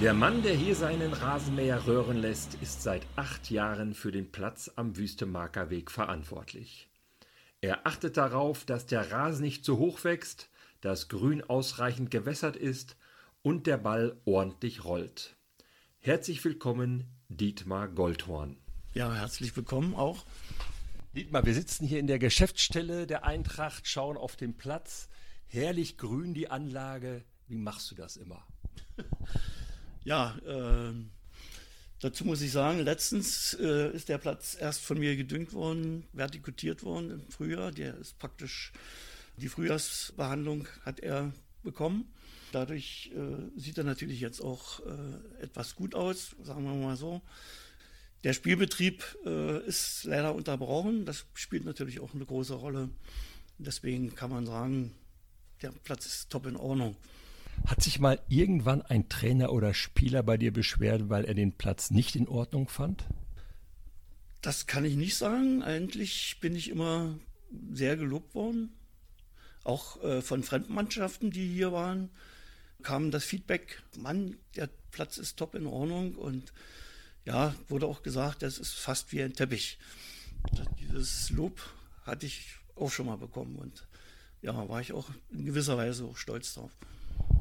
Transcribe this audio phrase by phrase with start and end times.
[0.00, 4.70] Der Mann, der hier seinen Rasenmäher röhren lässt, ist seit acht Jahren für den Platz
[4.74, 6.88] am Wüstemarker Weg verantwortlich.
[7.60, 10.48] Er achtet darauf, dass der Rasen nicht zu hoch wächst,
[10.80, 12.96] das Grün ausreichend gewässert ist
[13.42, 15.36] und der Ball ordentlich rollt.
[15.98, 18.56] Herzlich willkommen, Dietmar Goldhorn.
[18.94, 20.24] Ja, herzlich willkommen auch.
[21.14, 25.10] Dietmar, wir sitzen hier in der Geschäftsstelle der Eintracht, schauen auf den Platz.
[25.46, 27.22] Herrlich grün die Anlage.
[27.48, 28.46] Wie machst du das immer?
[30.02, 30.94] Ja, äh,
[32.00, 36.82] dazu muss ich sagen, letztens äh, ist der Platz erst von mir gedüngt worden, vertikutiert
[36.82, 37.70] worden im Frühjahr.
[37.70, 38.72] Der ist praktisch,
[39.36, 42.10] die Frühjahrsbehandlung hat er bekommen.
[42.52, 47.20] Dadurch äh, sieht er natürlich jetzt auch äh, etwas gut aus, sagen wir mal so.
[48.24, 51.04] Der Spielbetrieb äh, ist leider unterbrochen.
[51.04, 52.88] Das spielt natürlich auch eine große Rolle.
[53.58, 54.94] Deswegen kann man sagen,
[55.62, 56.96] der Platz ist top in Ordnung.
[57.66, 61.90] Hat sich mal irgendwann ein Trainer oder Spieler bei dir beschwert, weil er den Platz
[61.90, 63.04] nicht in Ordnung fand?
[64.42, 65.62] Das kann ich nicht sagen.
[65.62, 67.18] Eigentlich bin ich immer
[67.72, 68.72] sehr gelobt worden.
[69.64, 72.10] Auch äh, von Fremdmannschaften, die hier waren,
[72.82, 76.52] kam das Feedback, Mann, der Platz ist top in Ordnung und
[77.24, 79.78] ja, wurde auch gesagt, das ist fast wie ein Teppich.
[80.80, 81.60] Dieses Lob
[82.04, 83.86] hatte ich auch schon mal bekommen und
[84.42, 86.72] ja, war ich auch in gewisser Weise auch stolz drauf.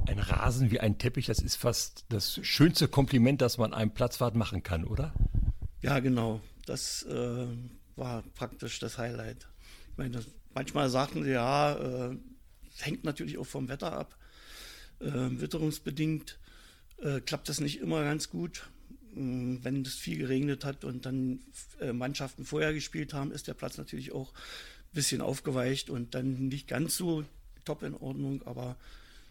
[0.10, 4.34] Ein Rasen wie ein Teppich, das ist fast das schönste Kompliment, das man einem Platzwart
[4.34, 5.14] machen kann, oder?
[5.84, 6.42] Ja, genau.
[6.66, 7.46] Das äh,
[7.96, 9.48] war praktisch das Highlight.
[9.92, 10.26] Ich meine, das,
[10.56, 11.76] manchmal sagten sie, ja,
[12.10, 12.18] äh,
[12.80, 14.18] hängt natürlich auch vom Wetter ab.
[15.00, 16.40] Äh, witterungsbedingt
[17.04, 18.68] äh, klappt das nicht immer ganz gut.
[19.16, 21.42] Ähm, Wenn es viel geregnet hat und dann
[21.82, 26.48] äh, Mannschaften vorher gespielt haben, ist der Platz natürlich auch ein bisschen aufgeweicht und dann
[26.48, 27.26] nicht ganz so
[27.64, 28.76] top in Ordnung, aber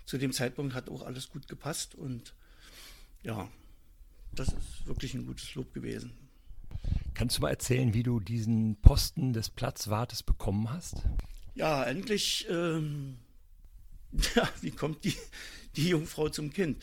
[0.09, 2.33] zu dem Zeitpunkt hat auch alles gut gepasst und
[3.23, 3.47] ja,
[4.33, 6.13] das ist wirklich ein gutes Lob gewesen.
[7.13, 11.03] Kannst du mal erzählen, wie du diesen Posten des Platzwartes bekommen hast?
[11.55, 13.19] Ja, endlich, ähm,
[14.35, 15.15] ja, wie kommt die,
[15.77, 16.83] die Jungfrau zum Kind?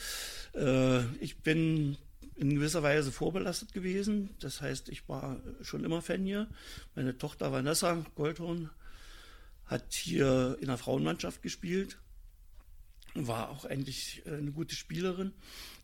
[0.54, 1.98] Äh, ich bin
[2.36, 4.30] in gewisser Weise vorbelastet gewesen.
[4.40, 6.48] Das heißt, ich war schon immer Fan hier.
[6.94, 8.70] Meine Tochter Vanessa Goldhorn
[9.66, 11.98] hat hier in der Frauenmannschaft gespielt.
[13.16, 15.34] War auch eigentlich äh, eine gute Spielerin,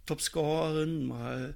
[0.06, 1.56] Topscorerin, mal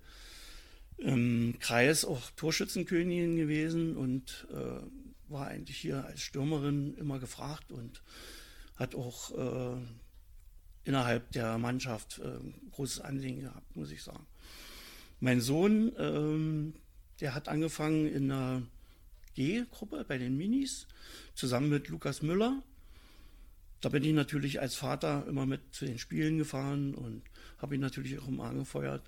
[0.98, 8.02] im Kreis auch Torschützenkönigin gewesen und äh, war eigentlich hier als Stürmerin immer gefragt und
[8.76, 9.82] hat auch äh,
[10.86, 12.40] innerhalb der Mannschaft äh,
[12.72, 14.26] großes Anliegen gehabt, muss ich sagen.
[15.20, 16.76] Mein Sohn, ähm,
[17.20, 18.62] der hat angefangen in der
[19.34, 20.88] G-Gruppe bei den Minis,
[21.34, 22.62] zusammen mit Lukas Müller.
[23.86, 27.22] Da bin ich natürlich als Vater immer mit zu den Spielen gefahren und
[27.60, 29.04] habe ihn natürlich auch immer angefeuert.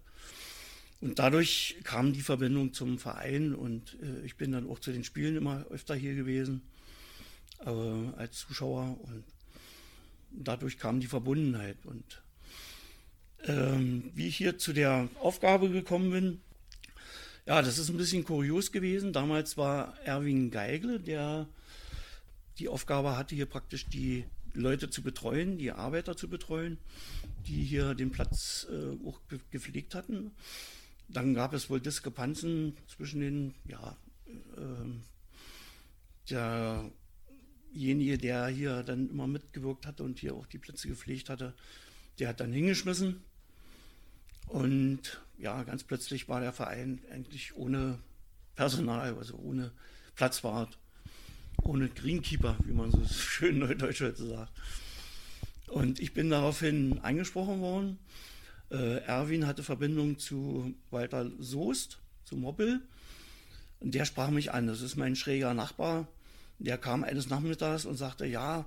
[1.01, 5.03] Und dadurch kam die Verbindung zum Verein und äh, ich bin dann auch zu den
[5.03, 6.61] Spielen immer öfter hier gewesen
[7.65, 7.71] äh,
[8.17, 9.23] als Zuschauer und
[10.29, 11.83] dadurch kam die Verbundenheit.
[11.83, 12.21] Und
[13.45, 16.41] ähm, wie ich hier zu der Aufgabe gekommen bin,
[17.47, 19.11] ja, das ist ein bisschen kurios gewesen.
[19.11, 21.47] Damals war Erwin Geigle, der
[22.59, 24.25] die Aufgabe hatte, hier praktisch die
[24.57, 26.77] Leute zu betreuen, die Arbeiter zu betreuen,
[27.45, 30.31] die hier den Platz äh, auch ge- gepflegt hatten.
[31.07, 33.95] Dann gab es wohl Diskrepanzen zwischen den, ja,
[34.57, 35.03] ähm,
[36.29, 41.53] derjenige, der hier dann immer mitgewirkt hatte und hier auch die Plätze gepflegt hatte,
[42.19, 43.21] der hat dann hingeschmissen.
[44.47, 47.99] Und ja, ganz plötzlich war der Verein eigentlich ohne
[48.55, 49.71] Personal, also ohne
[50.15, 50.77] Platzwart,
[51.67, 54.51] ohne Greenkeeper, wie man so schön neudeutsch heute sagt.
[55.67, 57.99] Und ich bin daraufhin angesprochen worden.
[58.71, 62.81] Äh, Erwin hatte Verbindung zu Walter Soest, zu Moppel.
[63.79, 64.67] Und der sprach mich an.
[64.67, 66.07] Das ist mein schräger Nachbar.
[66.59, 68.65] Der kam eines Nachmittags und sagte, ja,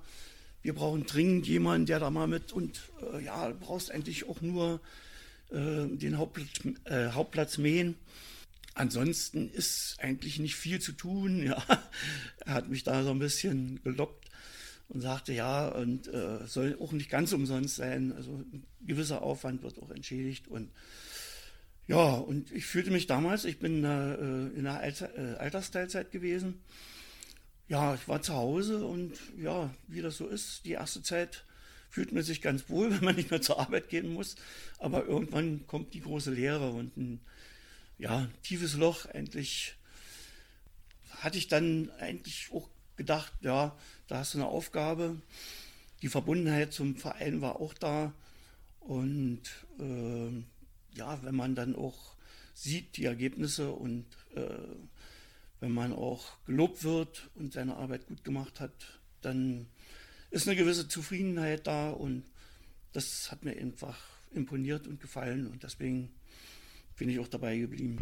[0.62, 2.80] wir brauchen dringend jemanden, der da mal mit und
[3.12, 4.80] äh, ja, du brauchst eigentlich auch nur
[5.50, 7.96] äh, den Hauptplatz, äh, Hauptplatz mähen.
[8.74, 11.42] Ansonsten ist eigentlich nicht viel zu tun.
[11.42, 11.62] Ja,
[12.46, 14.30] er hat mich da so ein bisschen gelockt
[14.88, 18.12] und sagte, ja, und äh, soll auch nicht ganz umsonst sein.
[18.12, 20.48] Also ein gewisser Aufwand wird auch entschädigt.
[20.48, 20.70] Und
[21.86, 26.60] ja, und ich fühlte mich damals, ich bin äh, in der Alter, äh, Altersteilzeit gewesen.
[27.68, 31.44] Ja, ich war zu Hause und ja, wie das so ist, die erste Zeit
[31.88, 34.36] fühlt man sich ganz wohl, wenn man nicht mehr zur Arbeit gehen muss.
[34.78, 37.20] Aber irgendwann kommt die große Leere und ein
[38.00, 39.06] ja, tiefes Loch.
[39.06, 39.76] Endlich
[41.18, 43.76] hatte ich dann eigentlich auch gedacht, ja,
[44.08, 45.20] da hast du eine Aufgabe.
[46.02, 48.12] Die Verbundenheit zum Verein war auch da.
[48.80, 49.42] Und
[49.78, 50.30] äh,
[50.96, 52.14] ja, wenn man dann auch
[52.54, 54.48] sieht, die Ergebnisse und äh,
[55.60, 58.72] wenn man auch gelobt wird und seine Arbeit gut gemacht hat,
[59.20, 59.66] dann
[60.30, 62.24] ist eine gewisse Zufriedenheit da und
[62.92, 63.98] das hat mir einfach
[64.32, 66.10] imponiert und gefallen und deswegen
[67.00, 67.98] bin ich auch dabei geblieben.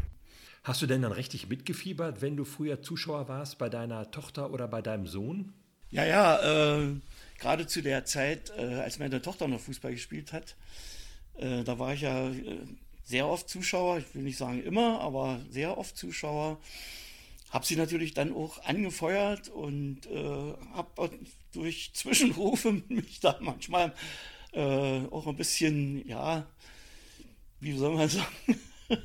[0.64, 4.66] Hast du denn dann richtig mitgefiebert, wenn du früher Zuschauer warst bei deiner Tochter oder
[4.66, 5.52] bei deinem Sohn?
[5.88, 6.96] Ja, ja, äh,
[7.38, 10.56] gerade zu der Zeit, äh, als meine Tochter noch Fußball gespielt hat,
[11.36, 12.58] äh, da war ich ja äh,
[13.04, 16.58] sehr oft Zuschauer, ich will nicht sagen immer, aber sehr oft Zuschauer.
[17.50, 21.10] Hab sie natürlich dann auch angefeuert und äh, habe
[21.52, 23.94] durch Zwischenrufe mich da manchmal
[24.52, 26.48] äh, auch ein bisschen, ja,
[27.60, 28.58] wie soll man sagen,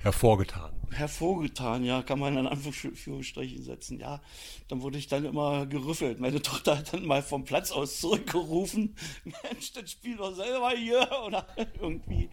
[0.00, 0.72] hervorgetan.
[0.90, 4.00] Hervorgetan, ja, kann man in Anführungsstrichen setzen.
[4.00, 4.22] Ja,
[4.68, 6.18] dann wurde ich dann immer gerüffelt.
[6.18, 11.08] Meine Tochter hat dann mal vom Platz aus zurückgerufen, Mensch, das Spiel doch selber hier.
[11.26, 11.46] Oder
[11.80, 12.30] irgendwie,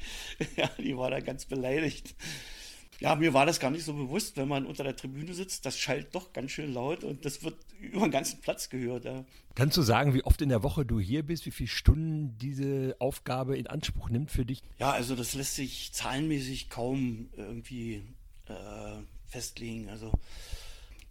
[0.56, 2.16] ja, die war da ganz beleidigt.
[3.00, 5.78] Ja, mir war das gar nicht so bewusst, wenn man unter der Tribüne sitzt, das
[5.78, 9.06] schallt doch ganz schön laut und das wird über den ganzen Platz gehört.
[9.06, 9.26] Ja.
[9.54, 12.96] Kannst du sagen, wie oft in der Woche du hier bist, wie viele Stunden diese
[13.00, 14.64] Aufgabe in Anspruch nimmt für dich?
[14.80, 18.04] Ja, also das lässt sich zahlenmäßig kaum irgendwie
[18.48, 19.90] äh, festlegen.
[19.90, 20.12] Also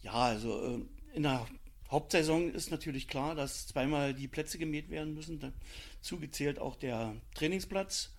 [0.03, 1.47] ja, also äh, in der
[1.91, 5.39] Hauptsaison ist natürlich klar, dass zweimal die Plätze gemäht werden müssen.
[5.39, 8.11] Dazu gezählt auch der Trainingsplatz,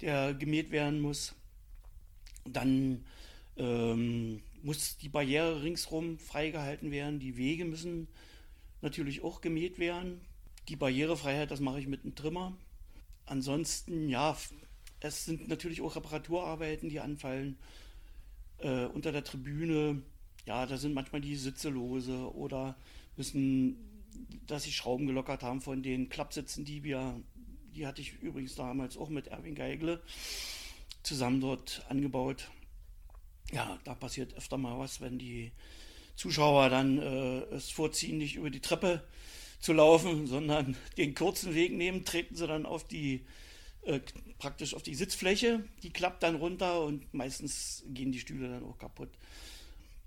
[0.00, 1.34] der gemäht werden muss.
[2.44, 3.04] Dann
[3.56, 7.20] ähm, muss die Barriere ringsrum freigehalten werden.
[7.20, 8.08] Die Wege müssen
[8.80, 10.20] natürlich auch gemäht werden.
[10.68, 12.56] Die Barrierefreiheit, das mache ich mit einem Trimmer.
[13.26, 14.36] Ansonsten, ja,
[15.00, 17.56] es sind natürlich auch Reparaturarbeiten, die anfallen.
[18.58, 20.02] Äh, unter der Tribüne,
[20.46, 22.76] ja, da sind manchmal die Sitze lose oder
[23.16, 23.76] müssen,
[24.46, 27.20] dass sie Schrauben gelockert haben von den Klappsitzen, die wir,
[27.74, 30.02] die hatte ich übrigens damals auch mit Erwin Geigle
[31.04, 32.50] zusammen dort angebaut.
[33.52, 35.52] Ja, da passiert öfter mal was, wenn die
[36.16, 39.04] Zuschauer dann äh, es vorziehen, nicht über die Treppe
[39.60, 43.24] zu laufen, sondern den kurzen Weg nehmen, treten sie dann auf die
[43.82, 44.00] äh,
[44.38, 48.78] praktisch auf die Sitzfläche, die klappt dann runter und meistens gehen die Stühle dann auch
[48.78, 49.10] kaputt.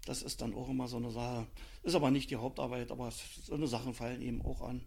[0.05, 1.47] Das ist dann auch immer so eine Sache.
[1.83, 4.81] Ist aber nicht die Hauptarbeit, aber so eine Sachen fallen eben auch an.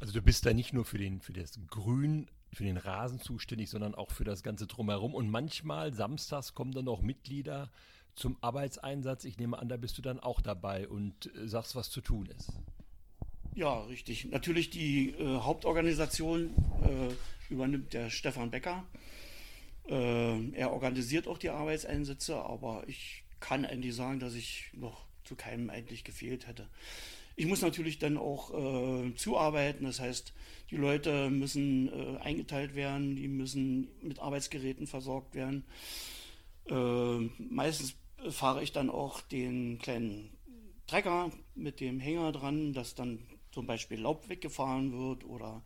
[0.00, 3.70] Also du bist da nicht nur für, den, für das Grün für den Rasen zuständig,
[3.70, 5.14] sondern auch für das Ganze drumherum.
[5.14, 7.70] Und manchmal samstags kommen dann auch Mitglieder
[8.14, 9.24] zum Arbeitseinsatz.
[9.24, 12.26] Ich nehme an, da bist du dann auch dabei und äh, sagst, was zu tun
[12.26, 12.52] ist.
[13.54, 14.26] Ja, richtig.
[14.26, 18.84] Natürlich die äh, Hauptorganisation äh, übernimmt der Stefan Becker.
[19.88, 25.36] Äh, er organisiert auch die Arbeitseinsätze, aber ich kann eigentlich sagen, dass ich noch zu
[25.36, 26.68] keinem eigentlich gefehlt hätte.
[27.36, 30.32] Ich muss natürlich dann auch äh, zuarbeiten, das heißt,
[30.70, 35.64] die Leute müssen äh, eingeteilt werden, die müssen mit Arbeitsgeräten versorgt werden.
[36.68, 37.96] Äh, meistens
[38.30, 40.30] fahre ich dann auch den kleinen
[40.86, 45.62] Trecker mit dem Hänger dran, dass dann zum Beispiel Laub weggefahren wird oder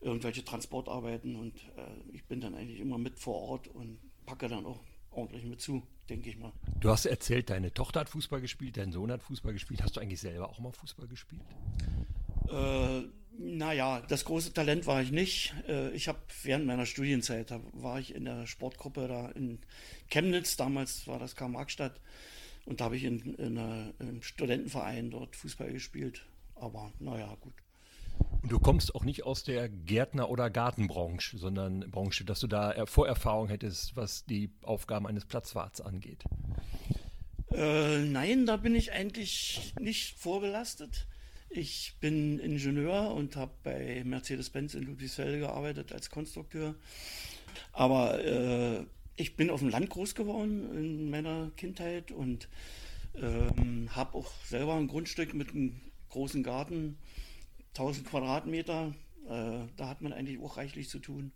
[0.00, 4.66] irgendwelche Transportarbeiten und äh, ich bin dann eigentlich immer mit vor Ort und packe dann
[4.66, 4.80] auch
[5.16, 6.52] ordentlich mit zu, denke ich mal.
[6.80, 9.82] Du hast erzählt, deine Tochter hat Fußball gespielt, dein Sohn hat Fußball gespielt.
[9.82, 11.42] Hast du eigentlich selber auch mal Fußball gespielt?
[12.50, 13.02] Äh,
[13.38, 15.54] naja, das große Talent war ich nicht.
[15.68, 19.58] Äh, ich habe während meiner Studienzeit, da war ich in der Sportgruppe da in
[20.08, 22.00] Chemnitz, damals war das Karl-Marx-Stadt,
[22.64, 26.26] und da habe ich in, in, einer, in einem Studentenverein dort Fußball gespielt.
[26.54, 27.52] Aber naja, gut.
[28.42, 32.86] Und du kommst auch nicht aus der Gärtner- oder Gartenbranche, sondern Branche, dass du da
[32.86, 36.24] Vorerfahrung hättest, was die Aufgaben eines Platzwarts angeht.
[37.52, 41.06] Äh, nein, da bin ich eigentlich nicht vorbelastet.
[41.48, 46.74] Ich bin Ingenieur und habe bei Mercedes-Benz in Ludwigsfelde gearbeitet als Konstrukteur.
[47.72, 48.84] Aber äh,
[49.16, 52.48] ich bin auf dem Land groß geworden in meiner Kindheit und
[53.14, 55.80] ähm, habe auch selber ein Grundstück mit einem
[56.10, 56.98] großen Garten,
[57.78, 58.94] 1000 Quadratmeter.
[59.28, 61.32] Äh, da hat man eigentlich auch reichlich zu tun.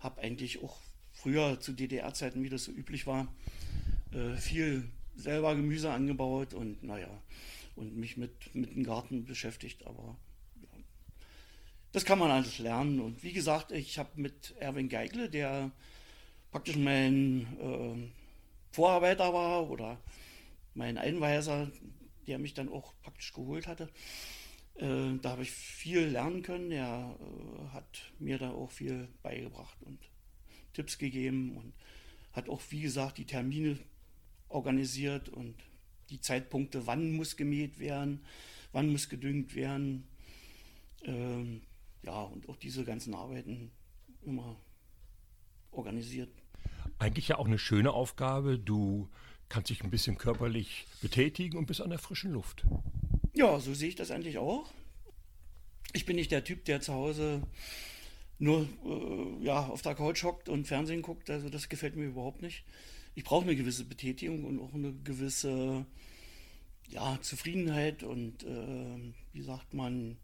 [0.00, 0.78] Habe eigentlich auch
[1.12, 3.28] früher zu DDR-Zeiten, wie das so üblich war,
[4.12, 7.08] äh, viel selber Gemüse angebaut und naja,
[7.76, 9.86] und mich mit, mit dem Garten beschäftigt.
[9.86, 10.16] Aber
[10.60, 10.68] ja,
[11.92, 13.00] das kann man alles lernen.
[13.00, 15.70] Und wie gesagt, ich habe mit Erwin Geigle, der
[16.50, 18.10] praktisch mein äh,
[18.72, 20.00] Vorarbeiter war oder
[20.74, 21.70] mein Einweiser,
[22.26, 23.88] der mich dann auch praktisch geholt hatte,
[24.76, 26.70] äh, da habe ich viel lernen können.
[26.70, 29.98] Er äh, hat mir da auch viel beigebracht und
[30.72, 31.72] Tipps gegeben und
[32.32, 33.78] hat auch, wie gesagt, die Termine
[34.48, 35.54] organisiert und
[36.10, 38.24] die Zeitpunkte, wann muss gemäht werden,
[38.72, 40.06] wann muss gedüngt werden.
[41.04, 41.62] Ähm,
[42.02, 43.70] ja, und auch diese ganzen Arbeiten
[44.22, 44.56] immer
[45.70, 46.30] organisiert.
[46.98, 48.58] Eigentlich ja auch eine schöne Aufgabe.
[48.58, 49.08] Du
[49.48, 52.64] kannst dich ein bisschen körperlich betätigen und bist an der frischen Luft.
[53.34, 54.70] Ja, so sehe ich das eigentlich auch.
[55.92, 57.42] Ich bin nicht der Typ, der zu Hause
[58.38, 61.30] nur äh, ja, auf der Couch hockt und Fernsehen guckt.
[61.30, 62.64] Also das gefällt mir überhaupt nicht.
[63.14, 65.86] Ich brauche eine gewisse Betätigung und auch eine gewisse
[66.90, 70.16] ja, Zufriedenheit und äh, wie sagt man,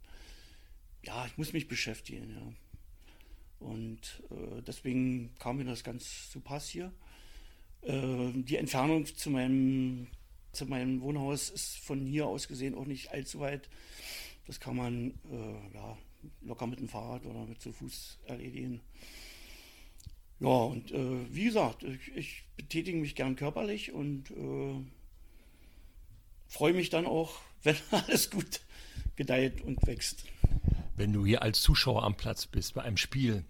[1.04, 2.30] ja, ich muss mich beschäftigen.
[2.30, 3.66] Ja.
[3.66, 6.92] Und äh, deswegen kam mir das ganz zu Pass hier.
[7.82, 10.08] Äh, die Entfernung zu meinem,
[10.52, 13.68] zu meinem Wohnhaus ist von hier aus gesehen auch nicht allzu weit.
[14.46, 15.96] Das kann man äh, ja,
[16.42, 18.80] locker mit dem Fahrrad oder mit zu Fuß erledigen.
[20.40, 24.74] Ja, und äh, wie gesagt, ich, ich, betätige mich gern körperlich und äh,
[26.48, 28.62] freue mich dann auch, wenn alles gut
[29.16, 30.24] gedeiht und wächst.
[30.96, 33.44] Wenn du hier als Zuschauer am Platz bist bei einem Spiel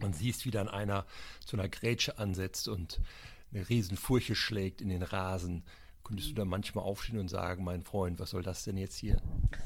[0.00, 1.06] und siehst, wie dann einer
[1.44, 3.00] zu einer Grätsche ansetzt und
[3.52, 5.64] eine Riesenfurche schlägt in den Rasen,
[6.04, 9.20] könntest du da manchmal aufstehen und sagen, mein Freund, was soll das denn jetzt hier?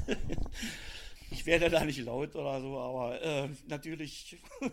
[1.31, 4.37] ich werde da nicht laut oder so, aber äh, natürlich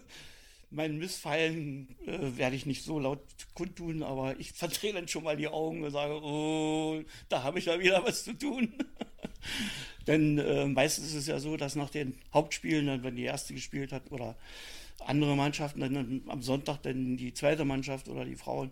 [0.70, 3.20] mein Missfallen äh, werde ich nicht so laut
[3.54, 7.66] kundtun, aber ich verdrehe dann schon mal die Augen und sage, oh, da habe ich
[7.66, 8.72] ja wieder was zu tun.
[10.06, 13.54] Denn äh, meistens ist es ja so, dass nach den Hauptspielen, dann, wenn die erste
[13.54, 14.36] gespielt hat oder
[15.06, 18.70] andere Mannschaften, dann am Sonntag dann die zweite Mannschaft oder die Frauen.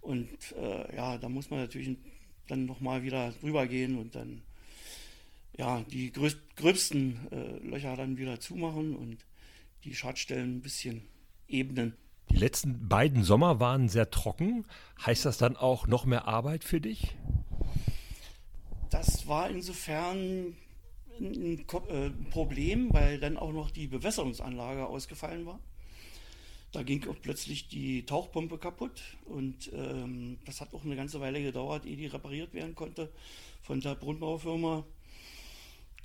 [0.00, 0.28] Und
[0.60, 1.96] äh, ja, da muss man natürlich
[2.52, 4.42] dann nochmal wieder drüber gehen und dann
[5.56, 9.18] ja, die gröbsten äh, Löcher dann wieder zumachen und
[9.84, 11.02] die Schadstellen ein bisschen
[11.48, 11.94] ebnen.
[12.30, 14.64] Die letzten beiden Sommer waren sehr trocken.
[15.04, 17.16] Heißt das dann auch noch mehr Arbeit für dich?
[18.90, 20.56] Das war insofern
[21.20, 25.60] ein äh, Problem, weil dann auch noch die Bewässerungsanlage ausgefallen war.
[26.72, 31.42] Da ging auch plötzlich die Tauchpumpe kaputt und ähm, das hat auch eine ganze Weile
[31.42, 33.12] gedauert, ehe die repariert werden konnte
[33.62, 34.84] von der Brunnenbaufirma.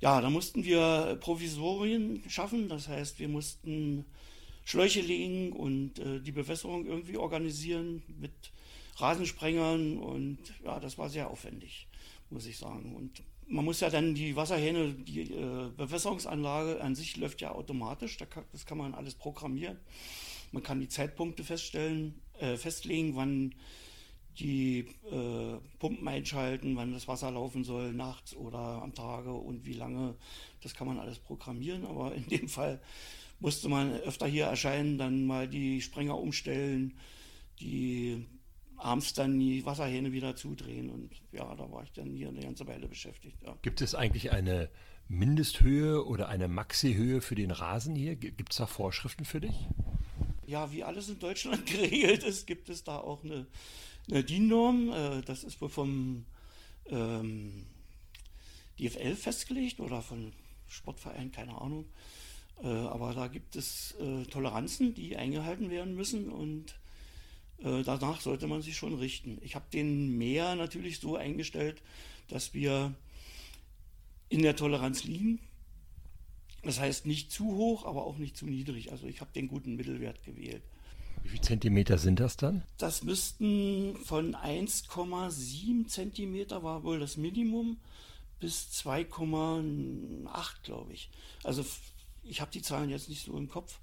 [0.00, 4.04] Ja, da mussten wir Provisorien schaffen, das heißt, wir mussten
[4.64, 8.32] Schläuche legen und äh, die Bewässerung irgendwie organisieren mit
[8.96, 11.88] Rasensprengern und ja, das war sehr aufwendig,
[12.28, 12.94] muss ich sagen.
[12.94, 18.18] Und man muss ja dann die Wasserhähne, die äh, Bewässerungsanlage an sich läuft ja automatisch,
[18.18, 19.78] da kann, das kann man alles programmieren.
[20.52, 23.54] Man kann die Zeitpunkte feststellen, äh, festlegen, wann
[24.38, 29.72] die äh, Pumpen einschalten, wann das Wasser laufen soll, nachts oder am Tage und wie
[29.72, 30.14] lange.
[30.62, 32.80] Das kann man alles programmieren, aber in dem Fall
[33.40, 36.94] musste man öfter hier erscheinen, dann mal die Sprenger umstellen,
[37.60, 38.26] die
[38.76, 40.90] abends dann die Wasserhähne wieder zudrehen.
[40.90, 43.36] Und ja, da war ich dann hier eine ganze Weile beschäftigt.
[43.44, 43.56] Ja.
[43.62, 44.70] Gibt es eigentlich eine
[45.08, 48.14] Mindesthöhe oder eine Maxihöhe für den Rasen hier?
[48.14, 49.66] Gibt es da Vorschriften für dich?
[50.48, 53.46] Ja, wie alles in Deutschland geregelt ist, gibt es da auch eine,
[54.10, 54.90] eine DIN-Norm.
[54.90, 56.24] Äh, das ist wohl vom
[56.88, 57.66] ähm,
[58.80, 60.32] DFL festgelegt oder von
[60.66, 61.84] Sportverein, keine Ahnung.
[62.62, 66.74] Äh, aber da gibt es äh, Toleranzen, die eingehalten werden müssen und
[67.60, 69.38] danach sollte man sich schon richten.
[69.42, 71.82] Ich habe den Meer natürlich so eingestellt,
[72.28, 72.94] dass wir
[74.28, 75.40] in der Toleranz liegen.
[76.62, 78.90] Das heißt nicht zu hoch, aber auch nicht zu niedrig.
[78.90, 80.62] Also ich habe den guten Mittelwert gewählt.
[81.22, 82.62] Wie viele Zentimeter sind das dann?
[82.78, 87.78] Das müssten von 1,7 Zentimeter war wohl das Minimum
[88.40, 91.10] bis 2,8, glaube ich.
[91.42, 91.64] Also
[92.22, 93.78] ich habe die Zahlen jetzt nicht so im Kopf,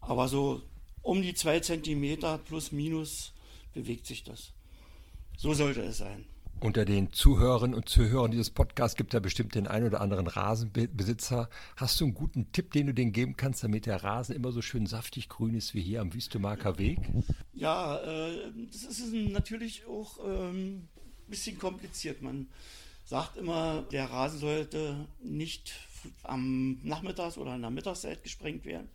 [0.00, 0.62] aber so
[1.02, 3.32] um die zwei Zentimeter plus minus
[3.74, 4.52] bewegt sich das.
[5.36, 6.24] So sollte es sein.
[6.60, 10.26] Unter den Zuhörern und Zuhörern dieses Podcasts gibt es ja bestimmt den einen oder anderen
[10.26, 11.50] Rasenbesitzer.
[11.76, 14.62] Hast du einen guten Tipp, den du denen geben kannst, damit der Rasen immer so
[14.62, 16.98] schön saftig grün ist wie hier am Wüstemarker Weg?
[17.52, 20.88] Ja, äh, das ist natürlich auch ein
[21.26, 22.22] äh, bisschen kompliziert.
[22.22, 22.46] Man
[23.04, 25.74] sagt immer, der Rasen sollte nicht
[26.22, 28.88] am Nachmittags oder in der Mittagszeit gesprengt werden.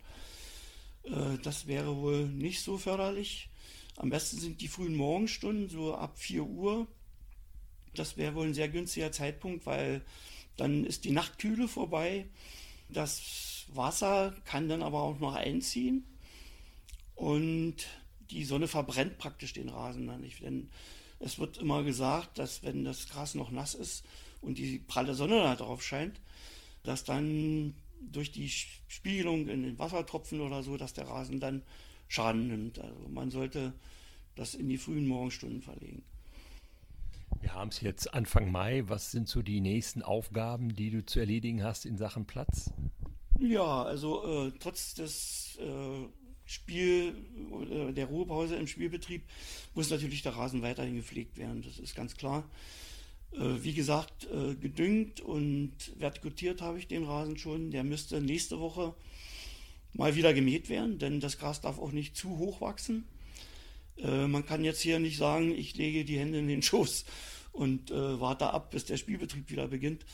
[1.04, 3.48] Äh, das wäre wohl nicht so förderlich.
[3.96, 6.86] Am besten sind die frühen Morgenstunden, so ab 4 Uhr.
[7.94, 10.02] Das wäre wohl ein sehr günstiger Zeitpunkt, weil
[10.56, 12.26] dann ist die Nachtkühle vorbei.
[12.88, 16.04] Das Wasser kann dann aber auch noch einziehen
[17.14, 17.76] und
[18.30, 20.42] die Sonne verbrennt praktisch den Rasen dann nicht.
[20.42, 20.70] Denn
[21.18, 24.04] es wird immer gesagt, dass wenn das Gras noch nass ist
[24.40, 26.20] und die pralle Sonne da drauf scheint,
[26.82, 31.62] dass dann durch die Spiegelung in den Wassertropfen oder so, dass der Rasen dann
[32.08, 32.78] Schaden nimmt.
[32.78, 33.72] Also man sollte
[34.34, 36.02] das in die frühen Morgenstunden verlegen.
[37.40, 38.84] Wir haben es jetzt Anfang Mai.
[38.86, 42.72] Was sind so die nächsten Aufgaben, die du zu erledigen hast in Sachen Platz?
[43.38, 46.08] Ja, also äh, trotz des äh,
[46.44, 47.14] Spiel,
[47.70, 49.22] äh, der Ruhepause im Spielbetrieb
[49.74, 51.62] muss natürlich der Rasen weiterhin gepflegt werden.
[51.62, 52.44] Das ist ganz klar.
[53.32, 57.70] Äh, wie gesagt, äh, gedüngt und vertikutiert habe ich den Rasen schon.
[57.70, 58.94] Der müsste nächste Woche
[59.92, 63.04] mal wieder gemäht werden, denn das Gras darf auch nicht zu hoch wachsen.
[63.98, 67.04] Äh, man kann jetzt hier nicht sagen, ich lege die Hände in den Schoß
[67.52, 70.04] und äh, warte ab, bis der Spielbetrieb wieder beginnt.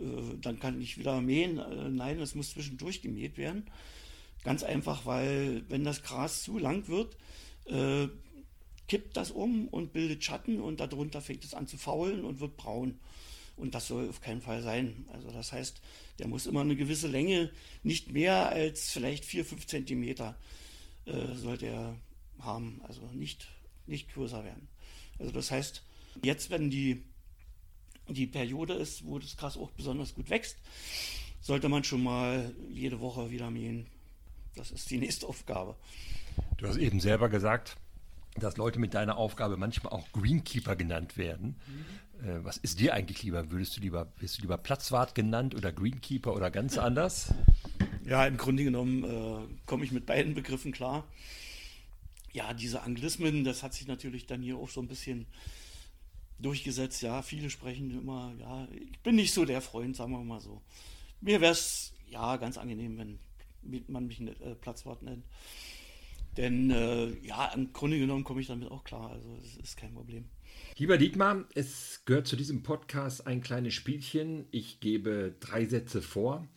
[0.00, 1.58] Äh, dann kann ich wieder mähen.
[1.58, 3.66] Äh, nein, es muss zwischendurch gemäht werden.
[4.44, 7.16] Ganz einfach, weil wenn das Gras zu lang wird,
[7.66, 8.08] äh,
[8.88, 12.56] kippt das um und bildet Schatten und darunter fängt es an zu faulen und wird
[12.56, 12.98] braun.
[13.56, 15.06] Und das soll auf keinen Fall sein.
[15.12, 15.80] Also das heißt,
[16.18, 17.50] der muss immer eine gewisse Länge,
[17.82, 20.36] nicht mehr als vielleicht 4, 5 Zentimeter
[21.04, 21.96] äh, soll der
[22.44, 22.80] haben.
[22.86, 23.48] Also nicht,
[23.86, 24.68] nicht größer werden.
[25.18, 25.82] Also das heißt,
[26.22, 27.04] jetzt, wenn die,
[28.08, 30.56] die Periode ist, wo das Gras auch besonders gut wächst,
[31.40, 33.86] sollte man schon mal jede Woche wieder mähen.
[34.54, 35.76] Das ist die nächste Aufgabe.
[36.56, 37.76] Du hast eben selber gesagt,
[38.36, 41.56] dass Leute mit deiner Aufgabe manchmal auch Greenkeeper genannt werden.
[41.66, 42.28] Mhm.
[42.28, 43.50] Äh, was ist dir eigentlich lieber?
[43.50, 47.34] Würdest du lieber, wirst du lieber Platzwart genannt oder Greenkeeper oder ganz anders?
[48.04, 51.04] Ja, im Grunde genommen äh, komme ich mit beiden Begriffen klar.
[52.32, 55.26] Ja, diese Anglismen, das hat sich natürlich dann hier auch so ein bisschen
[56.38, 57.02] durchgesetzt.
[57.02, 60.62] Ja, viele sprechen immer, ja, ich bin nicht so der Freund, sagen wir mal so.
[61.20, 63.18] Mir wäre es ja ganz angenehm, wenn
[63.86, 65.24] man mich äh, Platzwart nennt.
[66.36, 69.10] Denn äh, ja, im Grunde genommen komme ich damit auch klar.
[69.10, 70.24] Also es ist kein Problem.
[70.76, 74.46] Lieber Dietmar, es gehört zu diesem Podcast ein kleines Spielchen.
[74.50, 76.48] Ich gebe drei Sätze vor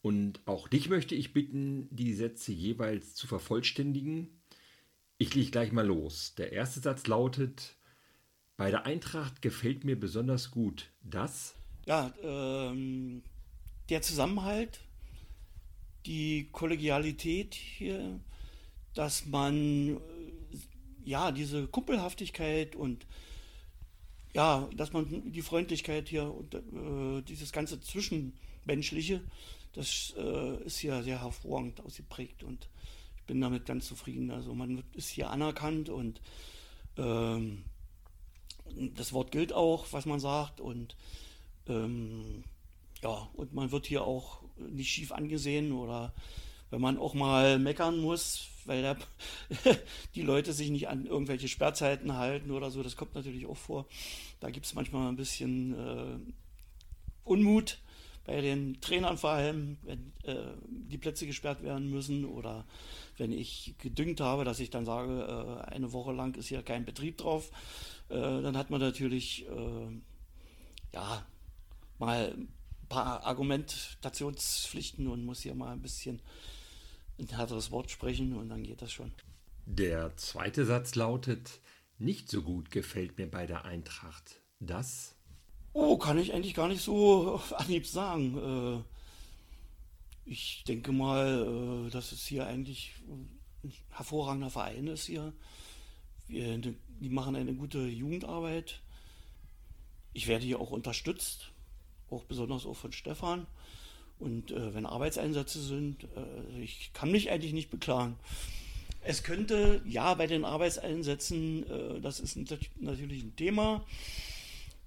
[0.00, 4.37] und auch dich möchte ich bitten, die Sätze jeweils zu vervollständigen.
[5.20, 6.34] Ich lege gleich mal los.
[6.36, 7.76] Der erste Satz lautet,
[8.56, 11.56] bei der Eintracht gefällt mir besonders gut das.
[11.86, 13.22] Ja, ähm,
[13.88, 14.80] der Zusammenhalt,
[16.06, 18.20] die Kollegialität hier,
[18.94, 20.00] dass man äh,
[21.04, 23.04] ja diese Kumpelhaftigkeit und
[24.34, 29.24] ja, dass man die Freundlichkeit hier und äh, dieses ganze Zwischenmenschliche,
[29.72, 32.68] das äh, ist hier sehr hervorragend ausgeprägt und
[33.28, 34.32] bin damit ganz zufrieden.
[34.32, 36.20] Also man ist hier anerkannt und
[36.96, 37.62] ähm,
[38.96, 40.96] das Wort gilt auch, was man sagt und
[41.68, 42.42] ähm,
[43.02, 46.12] ja, und man wird hier auch nicht schief angesehen oder
[46.70, 48.96] wenn man auch mal meckern muss, weil da
[50.14, 53.86] die Leute sich nicht an irgendwelche Sperrzeiten halten oder so, das kommt natürlich auch vor.
[54.40, 56.18] Da gibt es manchmal ein bisschen äh,
[57.24, 57.78] Unmut
[58.28, 62.66] bei den Trainern vor allem, wenn äh, die Plätze gesperrt werden müssen oder
[63.16, 65.22] wenn ich gedüngt habe, dass ich dann sage,
[65.66, 67.50] äh, eine Woche lang ist hier kein Betrieb drauf,
[68.10, 70.00] äh, dann hat man natürlich äh,
[70.92, 71.26] ja
[71.98, 72.52] mal ein
[72.90, 76.20] paar Argumentationspflichten und muss hier mal ein bisschen
[77.18, 79.10] ein härteres Wort sprechen und dann geht das schon.
[79.64, 81.60] Der zweite Satz lautet,
[81.96, 85.17] nicht so gut gefällt mir bei der Eintracht das.
[85.72, 88.84] Oh, kann ich eigentlich gar nicht so auf Anhieb sagen.
[90.26, 95.32] Äh, ich denke mal, äh, dass es hier eigentlich ein hervorragender Verein ist hier.
[96.26, 98.80] Wir, die machen eine gute Jugendarbeit.
[100.12, 101.50] Ich werde hier auch unterstützt,
[102.10, 103.46] auch besonders auch von Stefan.
[104.18, 108.16] Und äh, wenn Arbeitseinsätze sind, äh, ich kann mich eigentlich nicht beklagen.
[109.02, 113.84] Es könnte, ja, bei den Arbeitseinsätzen, äh, das ist natürlich ein Thema.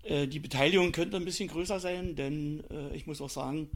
[0.04, 3.70] Äh, die Beteiligung könnte ein bisschen größer sein, denn äh, ich muss auch sagen,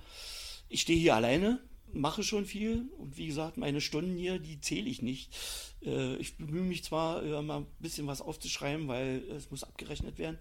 [0.69, 1.59] ich stehe hier alleine,
[1.93, 5.35] mache schon viel und wie gesagt, meine Stunden hier, die zähle ich nicht.
[5.83, 10.39] Äh, ich bemühe mich zwar, mal ein bisschen was aufzuschreiben, weil es muss abgerechnet werden.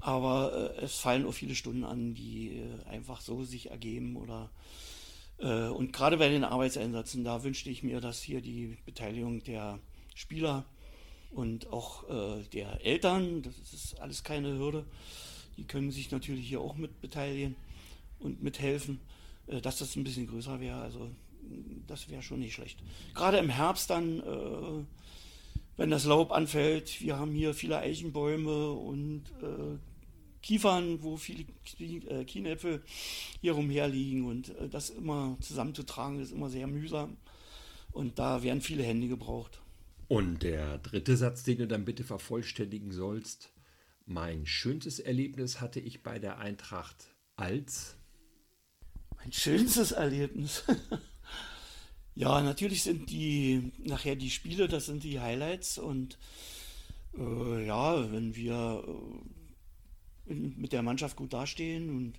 [0.00, 4.50] Aber äh, es fallen auch viele Stunden an, die äh, einfach so sich ergeben oder
[5.38, 9.78] äh, und gerade bei den Arbeitseinsätzen, da wünschte ich mir, dass hier die Beteiligung der
[10.14, 10.64] Spieler
[11.32, 14.84] und auch äh, der Eltern, das ist alles keine Hürde,
[15.56, 17.56] die können sich natürlich hier auch mit beteiligen
[18.18, 19.00] und mithelfen,
[19.46, 20.80] äh, dass das ein bisschen größer wäre.
[20.80, 21.10] Also
[21.86, 22.78] das wäre schon nicht schlecht.
[23.14, 24.84] Gerade im Herbst dann, äh,
[25.76, 29.24] wenn das Laub anfällt, wir haben hier viele Eichenbäume und
[30.42, 31.44] Kiefern, wo viele
[31.78, 32.82] äh, Kienäpfel
[33.40, 37.16] hier rumherliegen und äh, das immer zusammenzutragen ist immer sehr mühsam
[37.92, 39.61] und da werden viele Hände gebraucht.
[40.12, 43.50] Und der dritte Satz, den du dann bitte vervollständigen sollst.
[44.04, 47.96] Mein schönstes Erlebnis hatte ich bei der Eintracht als
[49.16, 50.64] Mein schönstes Erlebnis.
[52.14, 56.18] ja, natürlich sind die nachher die Spiele, das sind die Highlights und
[57.16, 58.84] äh, ja, wenn wir
[60.26, 62.12] äh, in, mit der Mannschaft gut dastehen und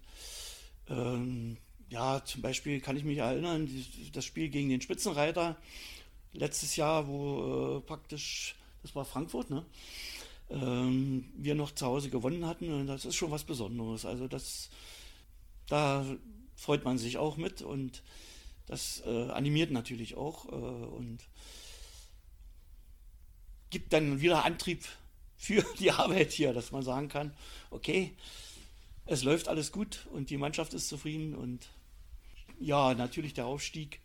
[0.87, 1.57] ähm,
[1.89, 3.69] ja, zum Beispiel kann ich mich erinnern,
[4.13, 5.57] das Spiel gegen den Spitzenreiter
[6.33, 9.65] letztes Jahr, wo äh, praktisch, das war Frankfurt, ne?
[10.49, 14.05] Ähm, wir noch zu Hause gewonnen hatten und das ist schon was Besonderes.
[14.05, 14.69] Also das,
[15.67, 16.05] da
[16.55, 18.03] freut man sich auch mit und
[18.67, 21.19] das äh, animiert natürlich auch äh, und
[23.69, 24.83] gibt dann wieder Antrieb
[25.37, 27.33] für die Arbeit hier, dass man sagen kann,
[27.71, 28.13] okay,
[29.05, 31.67] es läuft alles gut und die Mannschaft ist zufrieden und
[32.59, 33.99] ja, natürlich der Aufstieg,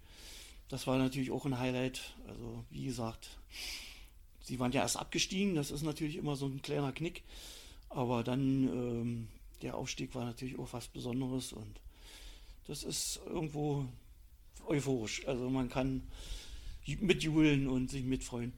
[0.68, 2.14] das war natürlich auch ein Highlight.
[2.26, 3.38] Also wie gesagt,
[4.40, 7.22] sie waren ja erst abgestiegen, das ist natürlich immer so ein kleiner Knick,
[7.88, 9.28] aber dann ähm,
[9.62, 11.80] der Aufstieg war natürlich auch was Besonderes und
[12.66, 13.86] das ist irgendwo
[14.66, 15.26] euphorisch.
[15.26, 16.02] Also man kann
[17.00, 18.52] mitjubeln und sich mitfreuen.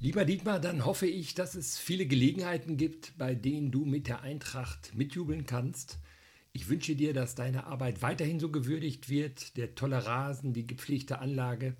[0.00, 4.22] Lieber Dietmar, dann hoffe ich, dass es viele Gelegenheiten gibt, bei denen du mit der
[4.22, 5.98] Eintracht mitjubeln kannst.
[6.58, 11.20] Ich wünsche dir, dass deine Arbeit weiterhin so gewürdigt wird, der tolle Rasen, die gepflegte
[11.20, 11.76] Anlage.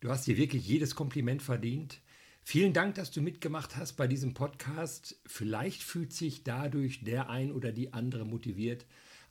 [0.00, 2.02] Du hast dir wirklich jedes Kompliment verdient.
[2.42, 5.18] Vielen Dank, dass du mitgemacht hast bei diesem Podcast.
[5.24, 8.84] Vielleicht fühlt sich dadurch der ein oder die andere motiviert,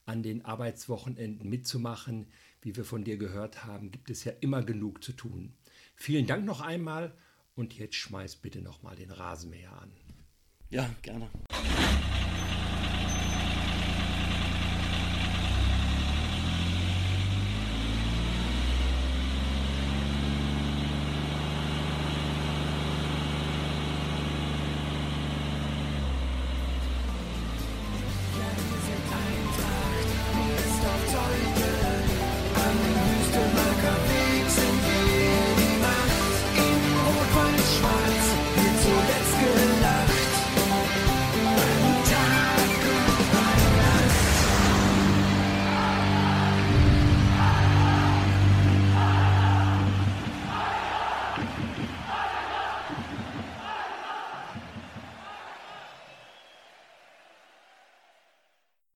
[0.07, 2.25] an den Arbeitswochenenden mitzumachen.
[2.63, 5.53] Wie wir von dir gehört haben, gibt es ja immer genug zu tun.
[5.95, 7.15] Vielen Dank noch einmal
[7.53, 9.91] und jetzt schmeiß bitte noch mal den Rasenmäher an.
[10.71, 11.29] Ja, gerne.